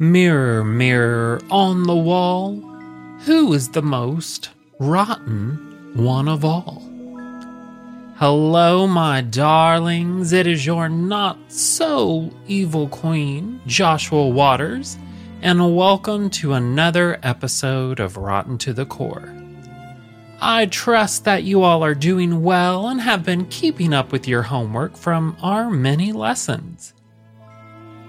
[0.00, 2.54] Mirror, mirror on the wall,
[3.24, 6.88] who is the most rotten one of all?
[8.14, 10.32] Hello, my darlings.
[10.32, 14.96] It is your not so evil queen, Joshua Waters,
[15.42, 19.34] and welcome to another episode of Rotten to the Core.
[20.40, 24.42] I trust that you all are doing well and have been keeping up with your
[24.42, 26.92] homework from our many lessons.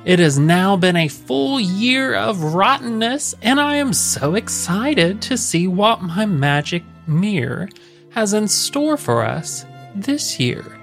[0.06, 5.38] It has now been a full year of rottenness, and I am so excited to
[5.38, 7.68] see what my magic mirror
[8.12, 10.78] has in store for us this year.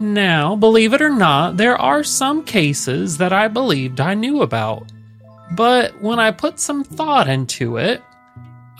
[0.00, 4.90] Now, believe it or not, there are some cases that I believed I knew about,
[5.52, 8.02] but when I put some thought into it,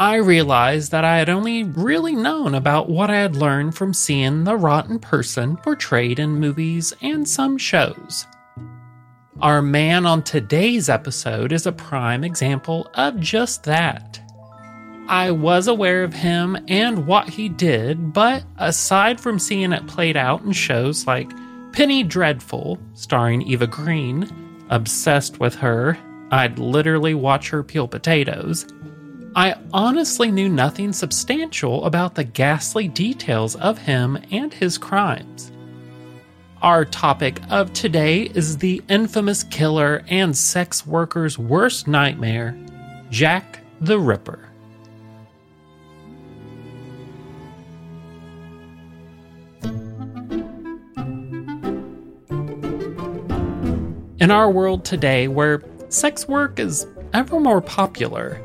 [0.00, 4.42] I realized that I had only really known about what I had learned from seeing
[4.42, 8.26] the rotten person portrayed in movies and some shows.
[9.42, 14.20] Our man on today's episode is a prime example of just that.
[15.08, 20.16] I was aware of him and what he did, but aside from seeing it played
[20.16, 21.28] out in shows like
[21.72, 24.30] Penny Dreadful, starring Eva Green,
[24.70, 25.98] obsessed with her,
[26.30, 28.64] I'd literally watch her peel potatoes.
[29.34, 35.50] I honestly knew nothing substantial about the ghastly details of him and his crimes.
[36.62, 42.56] Our topic of today is the infamous killer and sex worker's worst nightmare,
[43.10, 44.48] Jack the Ripper.
[54.20, 58.40] In our world today, where sex work is ever more popular,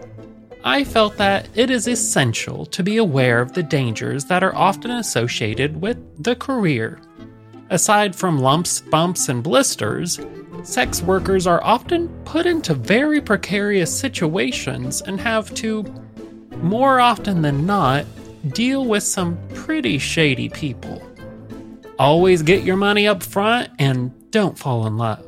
[0.64, 4.90] I felt that it is essential to be aware of the dangers that are often
[4.90, 7.00] associated with the career.
[7.70, 10.20] Aside from lumps, bumps, and blisters,
[10.64, 15.84] sex workers are often put into very precarious situations and have to,
[16.62, 18.06] more often than not,
[18.50, 21.02] deal with some pretty shady people.
[22.00, 25.26] Always get your money up front and don't fall in love.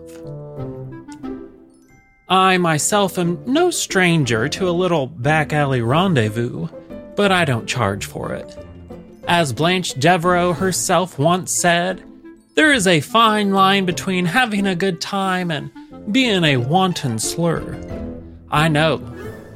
[2.30, 6.68] I myself am no stranger to a little back alley rendezvous,
[7.16, 8.56] but I don't charge for it.
[9.28, 12.04] As Blanche Devereaux herself once said,
[12.60, 15.72] there is a fine line between having a good time and
[16.12, 17.80] being a wanton slur.
[18.52, 18.98] I know,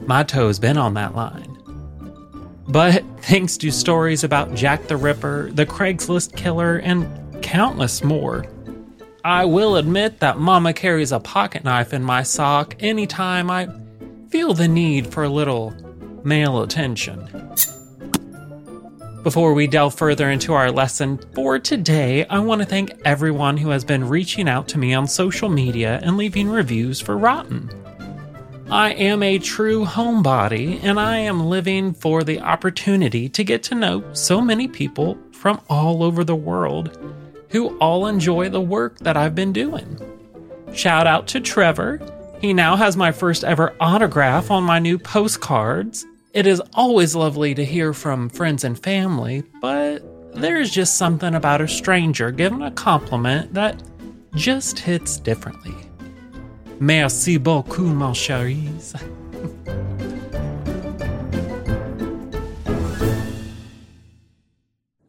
[0.05, 1.57] my toe's been on that line.
[2.65, 8.45] But thanks to stories about Jack the Ripper, the Craigslist killer, and countless more,
[9.25, 13.67] I will admit that Mama carries a pocket knife in my sock anytime I
[14.29, 15.73] feel the need for a little
[16.23, 17.27] male attention.
[19.23, 23.69] Before we delve further into our lesson for today, I want to thank everyone who
[23.69, 27.72] has been reaching out to me on social media and leaving reviews for Rotten.
[28.69, 33.75] I am a true homebody, and I am living for the opportunity to get to
[33.75, 37.00] know so many people from all over the world
[37.47, 39.97] who all enjoy the work that I've been doing.
[40.73, 42.01] Shout out to Trevor.
[42.41, 46.06] He now has my first ever autograph on my new postcards.
[46.33, 49.99] It is always lovely to hear from friends and family, but
[50.33, 53.83] there is just something about a stranger giving a compliment that
[54.33, 55.75] just hits differently.
[56.80, 59.00] Merci beaucoup, mon chéris.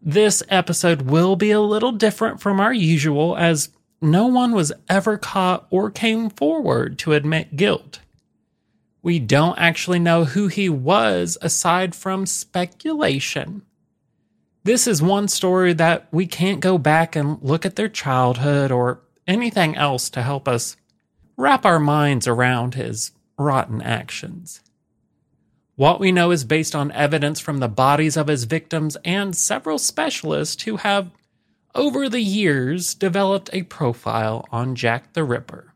[0.02, 3.70] This episode will be a little different from our usual, as
[4.02, 8.00] no one was ever caught or came forward to admit guilt.
[9.04, 13.60] We don't actually know who he was aside from speculation.
[14.62, 19.02] This is one story that we can't go back and look at their childhood or
[19.26, 20.78] anything else to help us
[21.36, 24.62] wrap our minds around his rotten actions.
[25.76, 29.76] What we know is based on evidence from the bodies of his victims and several
[29.76, 31.10] specialists who have
[31.74, 35.73] over the years developed a profile on Jack the Ripper.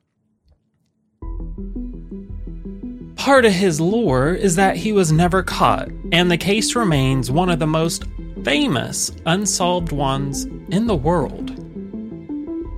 [3.28, 7.50] Part of his lore is that he was never caught, and the case remains one
[7.50, 8.04] of the most
[8.42, 11.52] famous unsolved ones in the world.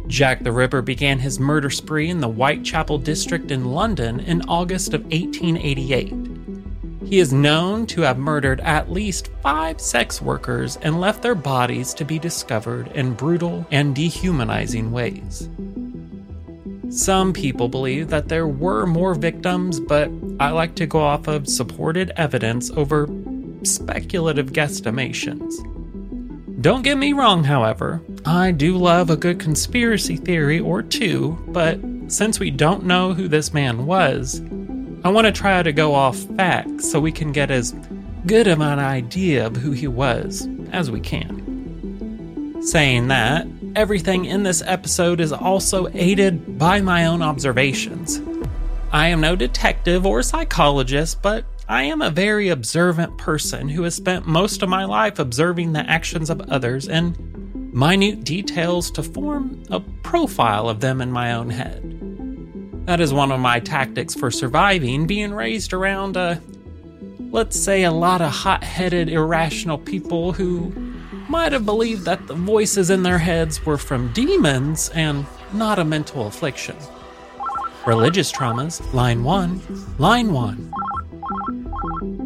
[0.09, 4.93] Jack the Ripper began his murder spree in the Whitechapel district in London in August
[4.93, 6.13] of 1888.
[7.07, 11.95] He is known to have murdered at least five sex workers and left their bodies
[11.95, 15.49] to be discovered in brutal and dehumanizing ways.
[16.91, 20.11] Some people believe that there were more victims, but
[20.41, 23.09] I like to go off of supported evidence over
[23.63, 25.55] speculative guesstimations.
[26.61, 31.79] Don't get me wrong, however, I do love a good conspiracy theory or two, but
[32.09, 34.41] since we don't know who this man was,
[35.05, 37.73] I want to try to go off facts so we can get as
[38.27, 42.61] good of an idea of who he was as we can.
[42.63, 43.47] Saying that,
[43.77, 48.21] everything in this episode is also aided by my own observations.
[48.93, 53.95] I am no detective or psychologist, but I am a very observant person who has
[53.95, 59.63] spent most of my life observing the actions of others and minute details to form
[59.71, 62.87] a profile of them in my own head.
[62.87, 66.43] That is one of my tactics for surviving, being raised around a,
[67.31, 70.90] let's say, a lot of hot headed, irrational people who
[71.31, 75.85] might have believed that the voices in their heads were from demons and not a
[75.85, 76.77] mental affliction.
[77.87, 79.61] Religious traumas, line one.
[79.99, 80.73] Line one.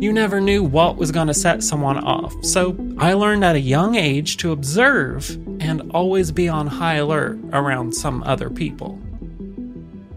[0.00, 3.60] You never knew what was going to set someone off, so I learned at a
[3.60, 5.30] young age to observe
[5.60, 8.98] and always be on high alert around some other people.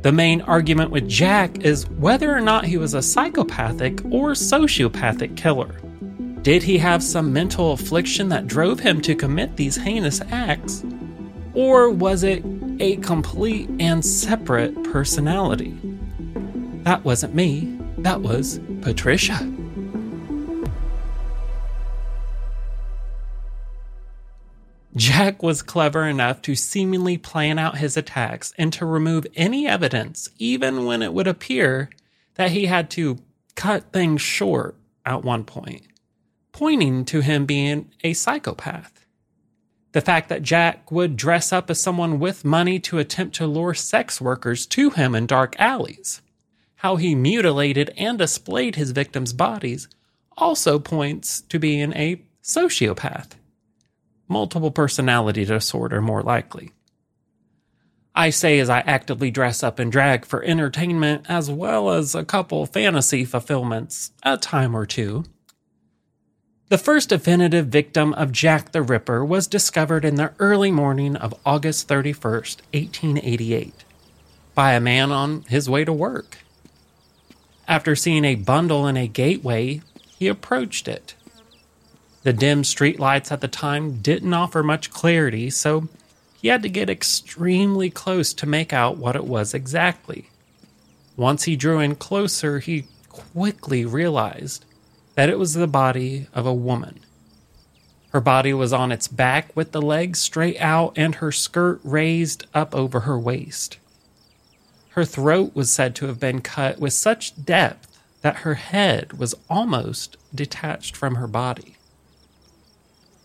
[0.01, 5.36] The main argument with Jack is whether or not he was a psychopathic or sociopathic
[5.36, 5.75] killer.
[6.47, 10.81] Did he have some mental affliction that drove him to commit these heinous acts?
[11.53, 12.41] Or was it
[12.79, 15.77] a complete and separate personality?
[16.83, 19.38] That wasn't me, that was Patricia.
[24.95, 30.29] Jack was clever enough to seemingly plan out his attacks and to remove any evidence,
[30.39, 31.89] even when it would appear
[32.35, 33.17] that he had to
[33.55, 35.83] cut things short at one point,
[36.57, 39.06] pointing to him being a psychopath.
[39.92, 43.75] The fact that Jack would dress up as someone with money to attempt to lure
[43.75, 46.24] sex workers to him in dark alleys,
[46.77, 49.88] how he mutilated and displayed his victims' bodies,
[50.36, 53.33] also points to being a sociopath
[54.27, 56.71] multiple personality disorder more likely.
[58.15, 62.25] I say as I actively dress up in drag for entertainment as well as a
[62.25, 65.24] couple fantasy fulfillments a time or two.
[66.69, 71.33] The first definitive victim of Jack the Ripper was discovered in the early morning of
[71.45, 73.85] August 31st, 1888,
[74.53, 76.39] by a man on his way to work.
[77.69, 79.79] After seeing a bundle in a gateway,
[80.19, 81.15] he approached it.
[82.23, 85.87] The dim streetlights at the time didn't offer much clarity, so
[86.41, 90.27] he had to get extremely close to make out what it was exactly.
[91.15, 94.65] Once he drew in closer, he quickly realized
[95.17, 96.99] that it was the body of a woman.
[98.11, 102.45] Her body was on its back with the legs straight out and her skirt raised
[102.53, 103.79] up over her waist.
[104.89, 109.33] Her throat was said to have been cut with such depth that her head was
[109.50, 111.77] almost detached from her body.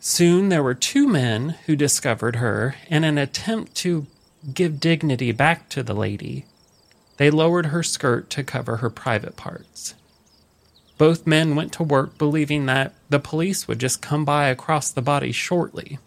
[0.00, 4.06] Soon there were two men who discovered her, and in an attempt to
[4.54, 6.46] give dignity back to the lady,
[7.18, 9.94] they lowered her skirt to cover her private parts.
[10.98, 15.02] Both men went to work believing that the police would just come by across the
[15.02, 15.98] body shortly.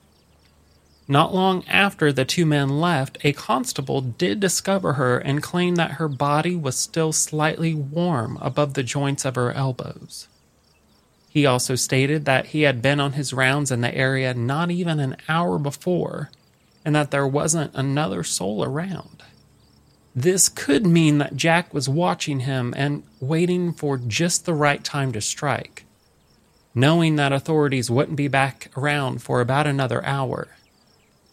[1.08, 5.92] Not long after the two men left, a constable did discover her and claimed that
[5.92, 10.27] her body was still slightly warm above the joints of her elbows.
[11.30, 15.00] He also stated that he had been on his rounds in the area not even
[15.00, 16.32] an hour before,
[16.84, 19.22] and that there wasn't another soul around.
[20.16, 25.12] This could mean that Jack was watching him and waiting for just the right time
[25.12, 25.84] to strike,
[26.74, 30.48] knowing that authorities wouldn't be back around for about another hour.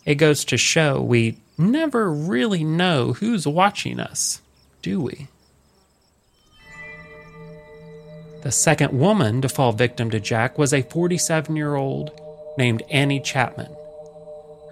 [0.04, 4.42] It goes to show we never really know who's watching us,
[4.82, 5.28] do we?
[8.42, 12.10] The second woman to fall victim to Jack was a 47 year old
[12.58, 13.76] named Annie Chapman.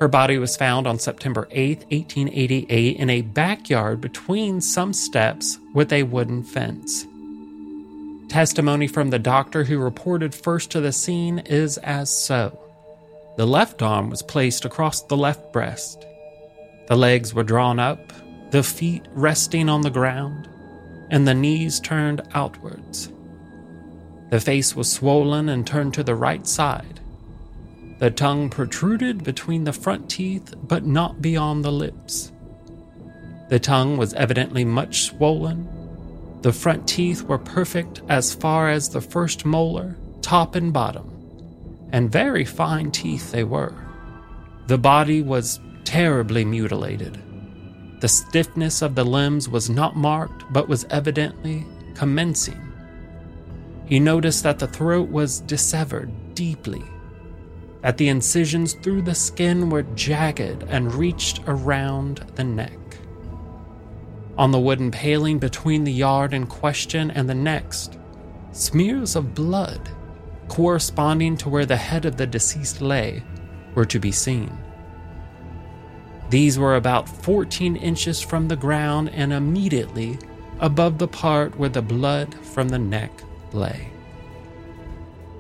[0.01, 5.93] Her body was found on September 8, 1888, in a backyard between some steps with
[5.93, 7.07] a wooden fence.
[8.31, 12.59] Testimony from the doctor who reported first to the scene is as so.
[13.37, 16.07] The left arm was placed across the left breast.
[16.89, 18.13] The legs were drawn up,
[18.53, 20.49] the feet resting on the ground,
[21.11, 23.13] and the knees turned outwards.
[24.31, 27.00] The face was swollen and turned to the right side.
[28.01, 32.33] The tongue protruded between the front teeth, but not beyond the lips.
[33.51, 35.69] The tongue was evidently much swollen.
[36.41, 41.11] The front teeth were perfect as far as the first molar, top and bottom,
[41.93, 43.75] and very fine teeth they were.
[44.67, 47.21] The body was terribly mutilated.
[48.01, 52.63] The stiffness of the limbs was not marked, but was evidently commencing.
[53.85, 56.83] He noticed that the throat was dissevered deeply,
[57.83, 62.79] that the incisions through the skin were jagged and reached around the neck.
[64.37, 67.99] On the wooden paling between the yard in question and the next,
[68.53, 69.91] smears of blood,
[70.49, 73.23] corresponding to where the head of the deceased lay,
[73.75, 74.57] were to be seen.
[76.29, 80.19] These were about 14 inches from the ground and immediately
[80.61, 83.11] above the part where the blood from the neck
[83.53, 83.91] lay.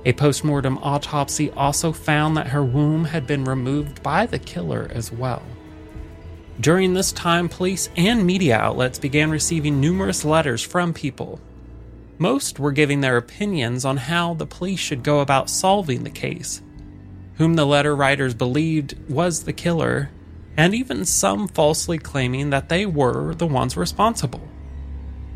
[0.04, 5.12] A postmortem autopsy also found that her womb had been removed by the killer as
[5.12, 5.42] well.
[6.58, 11.40] During this time, police and media outlets began receiving numerous letters from people.
[12.18, 16.60] Most were giving their opinions on how the police should go about solving the case,
[17.36, 20.10] whom the letter writers believed was the killer,
[20.56, 24.49] and even some falsely claiming that they were the ones responsible.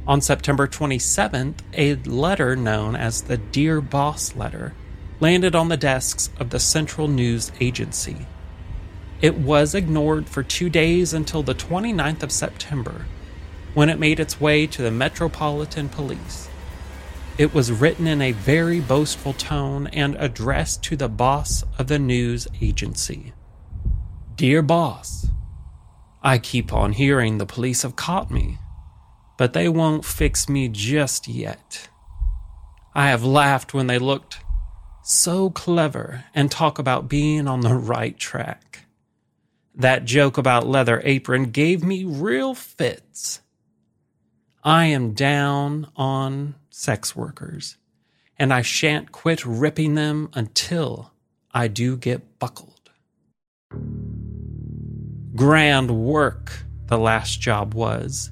[0.07, 4.75] On September 27th, a letter known as the Dear Boss letter
[5.19, 8.27] landed on the desks of the Central News Agency.
[9.23, 13.07] It was ignored for two days until the 29th of September,
[13.73, 16.51] when it made its way to the Metropolitan Police.
[17.39, 21.99] It was written in a very boastful tone and addressed to the boss of the
[21.99, 23.33] news agency.
[24.37, 25.29] Dear boss,
[26.23, 28.59] I keep on hearing the police have caught me
[29.37, 31.89] but they won't fix me just yet.
[32.95, 34.39] I have laughed when they looked
[35.03, 38.87] so clever and talk about being on the right track.
[39.75, 43.41] That joke about leather apron gave me real fits.
[44.63, 47.77] I am down on sex workers,
[48.39, 51.13] and I shan't quit ripping them until
[51.53, 52.91] I do get buckled.
[55.35, 58.31] Grand work the last job was.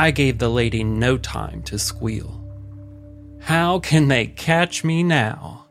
[0.00, 2.42] I gave the lady no time to squeal.
[3.38, 5.66] How can they catch me now?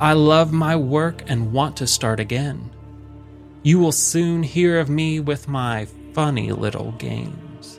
[0.00, 2.70] I love my work and want to start again.
[3.62, 7.78] You will soon hear of me with my funny little games.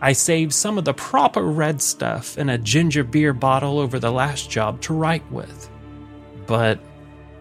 [0.00, 4.10] I saved some of the proper red stuff in a ginger beer bottle over the
[4.10, 5.70] last job to write with.
[6.48, 6.80] But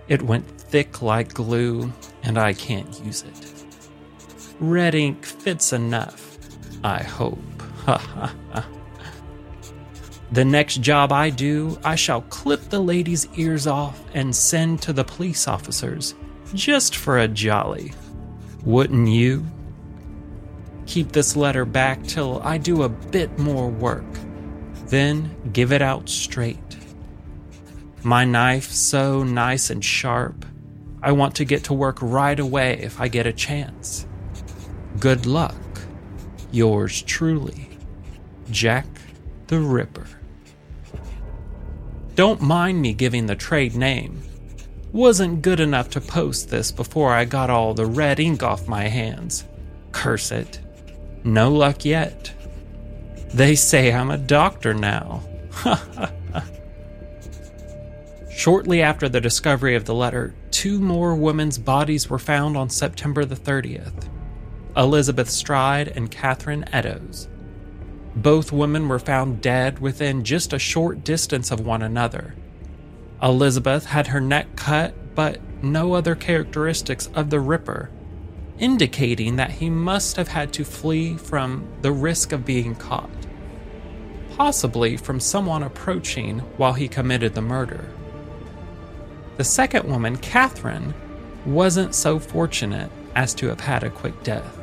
[0.07, 1.91] it went thick like glue,
[2.21, 3.65] and I can't use it.
[4.59, 6.34] Red ink fits enough
[6.85, 7.39] I hope.
[10.31, 14.93] the next job I do, I shall clip the lady's ears off and send to
[14.93, 16.13] the police officers,
[16.53, 17.91] just for a jolly.
[18.65, 19.47] Wouldn't you?
[20.85, 24.05] Keep this letter back till I do a bit more work,
[24.85, 26.77] then give it out straight.
[28.03, 30.45] My knife so nice and sharp,
[31.01, 34.05] I want to get to work right away if I get a chance.
[34.99, 35.55] Good luck.
[36.55, 37.67] Yours truly,
[38.49, 38.85] Jack
[39.47, 40.07] the Ripper.
[42.15, 44.21] Don't mind me giving the trade name.
[44.93, 48.87] Wasn't good enough to post this before I got all the red ink off my
[48.87, 49.43] hands.
[49.91, 50.61] Curse it.
[51.25, 52.31] No luck yet.
[53.33, 55.23] They say I'm a doctor now.
[58.31, 63.25] Shortly after the discovery of the letter, two more women's bodies were found on September
[63.25, 64.07] the 30th.
[64.77, 67.29] Elizabeth Stride and Catherine Eddowes.
[68.13, 72.35] Both women were found dead within just a short distance of one another.
[73.23, 77.89] Elizabeth had her neck cut, but no other characteristics of the Ripper,
[78.59, 83.09] indicating that he must have had to flee from the risk of being caught,
[84.35, 87.89] possibly from someone approaching while he committed the murder.
[89.37, 90.93] The second woman, Catherine,
[91.45, 94.57] wasn't so fortunate as to have had a quick death.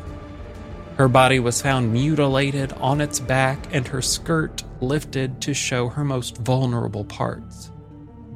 [0.97, 6.05] Her body was found mutilated on its back and her skirt lifted to show her
[6.05, 7.71] most vulnerable parts,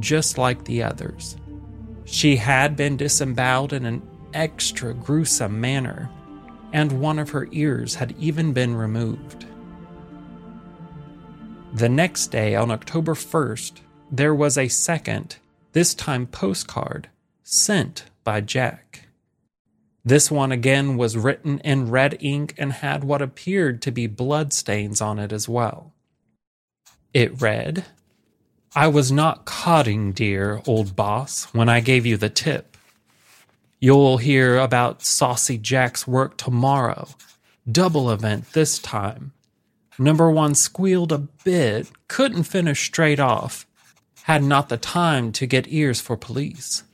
[0.00, 1.36] just like the others.
[2.04, 6.10] She had been disemboweled in an extra gruesome manner,
[6.72, 9.46] and one of her ears had even been removed.
[11.74, 15.36] The next day, on October 1st, there was a second,
[15.72, 17.10] this time postcard,
[17.42, 19.05] sent by Jack.
[20.06, 25.00] This one again was written in red ink and had what appeared to be bloodstains
[25.00, 25.94] on it as well.
[27.12, 27.86] It read,
[28.76, 32.76] I was not codding, dear old boss, when I gave you the tip.
[33.80, 37.08] You'll hear about Saucy Jack's work tomorrow.
[37.68, 39.32] Double event this time.
[39.98, 43.66] Number one squealed a bit, couldn't finish straight off,
[44.22, 46.84] had not the time to get ears for police.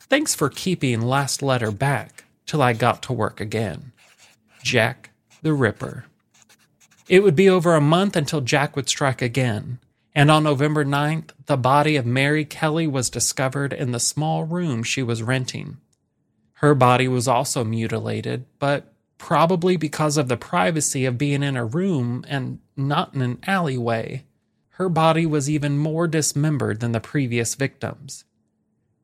[0.00, 2.17] Thanks for keeping last letter back
[2.48, 3.92] till I got to work again.
[4.64, 5.10] Jack
[5.42, 6.06] the Ripper.
[7.08, 9.78] It would be over a month until Jack would strike again,
[10.14, 14.82] and on November 9th, the body of Mary Kelly was discovered in the small room
[14.82, 15.76] she was renting.
[16.54, 21.64] Her body was also mutilated, but probably because of the privacy of being in a
[21.64, 24.24] room and not in an alleyway.
[24.70, 28.24] Her body was even more dismembered than the previous victims.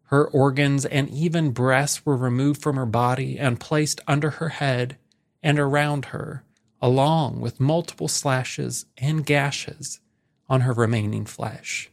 [0.08, 4.96] Her organs and even breasts were removed from her body and placed under her head
[5.42, 6.44] and around her,
[6.80, 10.00] along with multiple slashes and gashes
[10.48, 11.90] on her remaining flesh.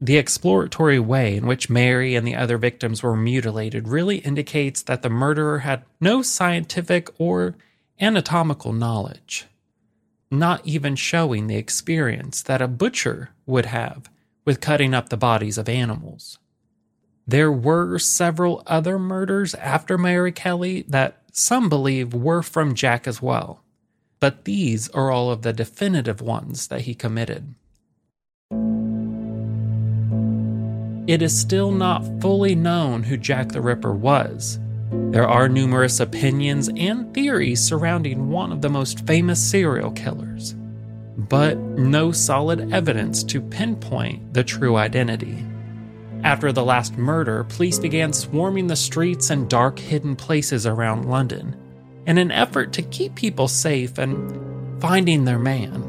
[0.00, 5.02] The exploratory way in which Mary and the other victims were mutilated really indicates that
[5.02, 7.54] the murderer had no scientific or
[8.00, 9.46] anatomical knowledge,
[10.30, 14.08] not even showing the experience that a butcher would have
[14.46, 16.38] with cutting up the bodies of animals.
[17.30, 23.22] There were several other murders after Mary Kelly that some believe were from Jack as
[23.22, 23.62] well,
[24.18, 27.54] but these are all of the definitive ones that he committed.
[31.10, 34.60] it is still not fully known who Jack the Ripper was.
[34.92, 40.54] There are numerous opinions and theories surrounding one of the most famous serial killers,
[41.16, 45.44] but no solid evidence to pinpoint the true identity.
[46.22, 51.56] After the last murder, police began swarming the streets and dark hidden places around London
[52.06, 55.80] in an effort to keep people safe and finding their man.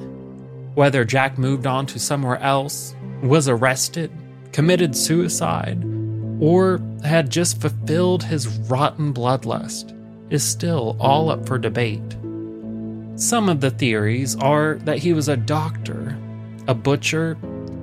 [0.75, 4.11] Whether Jack moved on to somewhere else, was arrested,
[4.51, 5.83] committed suicide,
[6.39, 9.97] or had just fulfilled his rotten bloodlust
[10.31, 12.17] is still all up for debate.
[13.15, 16.17] Some of the theories are that he was a doctor,
[16.67, 17.37] a butcher,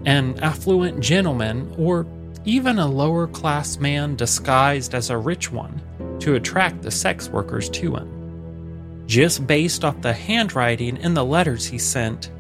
[0.07, 2.07] an affluent gentleman, or
[2.49, 5.83] even a lower class man disguised as a rich one
[6.19, 9.05] to attract the sex workers to him.
[9.07, 12.31] Just based off the handwriting in the letters he sent,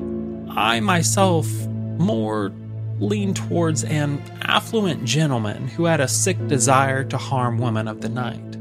[0.49, 1.47] I myself
[1.99, 2.51] more
[3.01, 8.09] leaned towards an affluent gentleman who had a sick desire to harm women of the
[8.09, 8.57] night.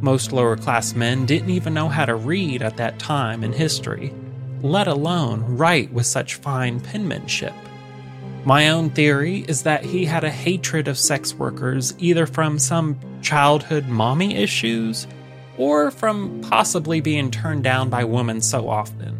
[0.00, 4.14] Most lower class men didn't even know how to read at that time in history,
[4.62, 7.52] let alone write with such fine penmanship.
[8.44, 12.98] My own theory is that he had a hatred of sex workers either from some
[13.22, 15.06] childhood mommy issues
[15.56, 19.16] or from possibly being turned down by women so often.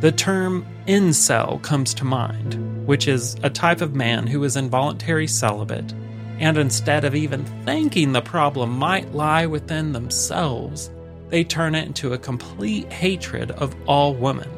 [0.00, 5.26] The term incel comes to mind, which is a type of man who is involuntary
[5.26, 5.92] celibate,
[6.38, 10.90] and instead of even thinking the problem might lie within themselves,
[11.28, 14.48] they turn it into a complete hatred of all women.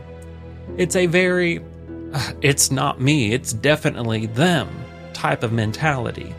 [0.77, 1.65] It's a very,
[2.43, 4.69] it's not me, it's definitely them
[5.13, 6.35] type of mentality.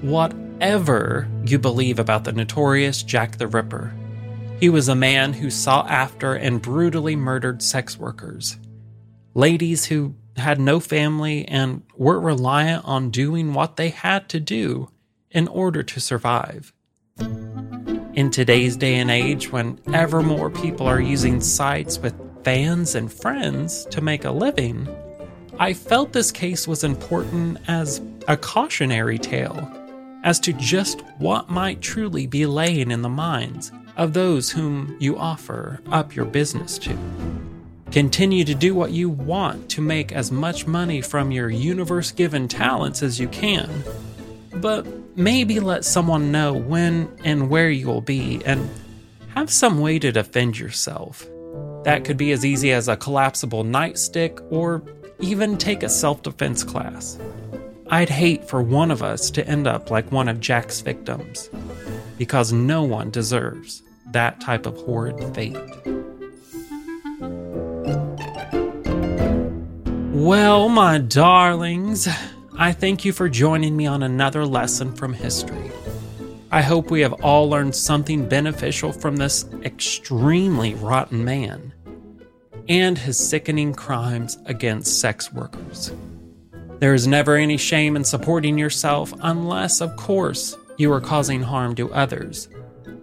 [0.00, 3.92] Whatever you believe about the notorious Jack the Ripper,
[4.60, 8.58] he was a man who sought after and brutally murdered sex workers.
[9.34, 14.90] Ladies who had no family and were reliant on doing what they had to do
[15.30, 16.72] in order to survive.
[18.14, 22.14] In today's day and age, when ever more people are using sites with
[22.44, 24.88] fans and friends to make a living,
[25.58, 29.70] I felt this case was important as a cautionary tale
[30.24, 35.16] as to just what might truly be laying in the minds of those whom you
[35.16, 36.96] offer up your business to.
[37.90, 42.46] Continue to do what you want to make as much money from your universe given
[42.46, 43.82] talents as you can.
[44.54, 48.68] But maybe let someone know when and where you'll be and
[49.34, 51.26] have some way to defend yourself.
[51.88, 54.82] That could be as easy as a collapsible nightstick or
[55.20, 57.18] even take a self defense class.
[57.88, 61.48] I'd hate for one of us to end up like one of Jack's victims,
[62.18, 65.56] because no one deserves that type of horrid fate.
[70.12, 72.06] Well, my darlings,
[72.58, 75.72] I thank you for joining me on another lesson from history.
[76.50, 81.72] I hope we have all learned something beneficial from this extremely rotten man
[82.68, 85.92] and his sickening crimes against sex workers.
[86.78, 91.74] There is never any shame in supporting yourself unless, of course, you are causing harm
[91.74, 92.48] to others.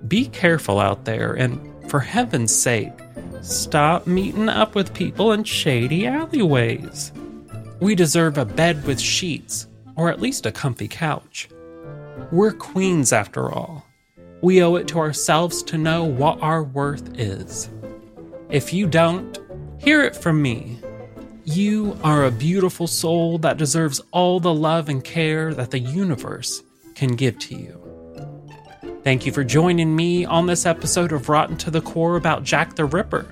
[0.08, 2.94] Be careful out there and, for heaven's sake,
[3.42, 7.12] stop meeting up with people in shady alleyways.
[7.82, 11.50] We deserve a bed with sheets, or at least a comfy couch.
[12.32, 13.86] We're queens after all.
[14.42, 17.70] We owe it to ourselves to know what our worth is.
[18.50, 19.38] If you don't,
[19.80, 20.80] hear it from me.
[21.44, 26.64] You are a beautiful soul that deserves all the love and care that the universe
[26.96, 27.82] can give to you.
[29.04, 32.76] Thank you for joining me on this episode of Rotten to the Core about Jack
[32.76, 33.28] the Ripper.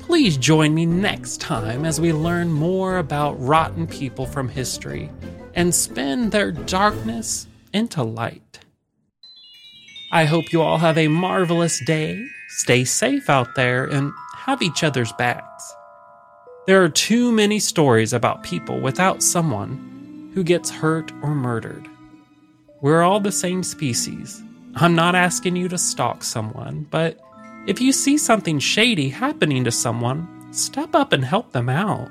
[0.00, 5.10] Please join me next time as we learn more about rotten people from history
[5.54, 8.60] and spin their darkness into light.
[10.10, 14.12] I hope you all have a marvelous day, stay safe out there, and
[14.44, 15.72] have each other's backs.
[16.66, 21.88] There are too many stories about people without someone who gets hurt or murdered.
[22.80, 24.42] We're all the same species.
[24.74, 27.20] I'm not asking you to stalk someone, but
[27.68, 32.10] if you see something shady happening to someone, step up and help them out.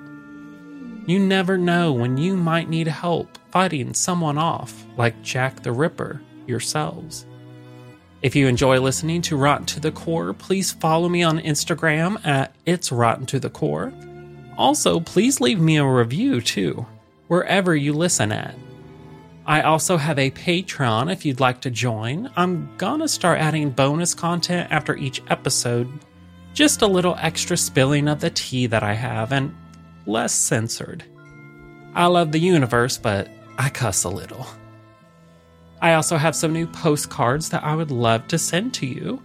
[1.07, 6.21] You never know when you might need help fighting someone off, like Jack the Ripper,
[6.47, 7.25] yourselves.
[8.21, 12.55] If you enjoy listening to Rotten to the Core, please follow me on Instagram at
[12.65, 13.91] It's Rotten to the Core
[14.61, 16.85] also, please leave me a review too,
[17.27, 18.53] wherever you listen at.
[19.45, 22.29] I also have a Patreon if you'd like to join.
[22.35, 25.89] I'm gonna start adding bonus content after each episode,
[26.53, 29.55] just a little extra spilling of the tea that I have and
[30.05, 31.03] less censored.
[31.95, 34.45] I love the universe, but I cuss a little.
[35.81, 39.21] I also have some new postcards that I would love to send to you.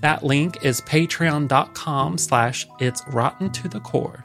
[0.00, 4.24] That link is patreon.com slash it's rotten to the core.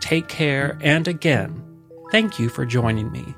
[0.00, 1.62] Take care, and again,
[2.10, 3.34] thank you for joining me,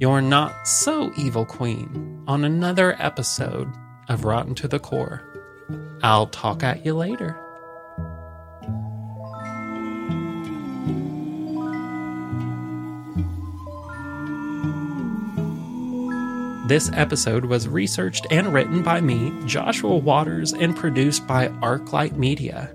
[0.00, 3.68] your not so evil queen, on another episode
[4.08, 5.22] of Rotten to the Core.
[6.02, 7.45] I'll talk at you later.
[16.66, 22.72] This episode was researched and written by me, Joshua Waters, and produced by Arclight Media.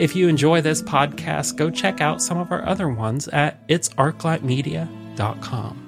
[0.00, 5.87] If you enjoy this podcast, go check out some of our other ones at itsarclightmedia.com.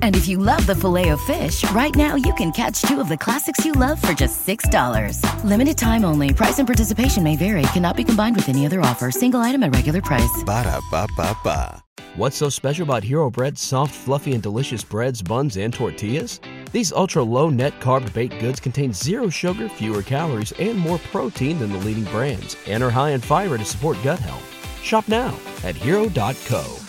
[0.00, 3.64] And if you love the Filet-O-Fish, right now you can catch two of the classics
[3.66, 5.20] you love for just $6.
[5.44, 6.32] Limited time only.
[6.32, 7.62] Price and participation may vary.
[7.74, 9.10] Cannot be combined with any other offer.
[9.10, 10.42] Single item at regular price.
[10.46, 11.82] Ba ba ba ba.
[12.16, 16.40] What's so special about Hero Bread's soft, fluffy, and delicious breads, buns, and tortillas?
[16.72, 21.58] These ultra low net carb baked goods contain zero sugar, fewer calories, and more protein
[21.58, 24.42] than the leading brands, and are high in fiber to support gut health.
[24.82, 26.85] Shop now at hero.co.